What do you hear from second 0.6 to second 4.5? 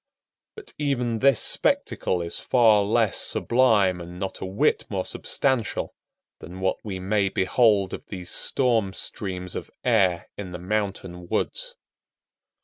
even this spectacle is far less sublime and not a